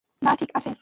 [0.21, 0.71] না, ঠিকাছে।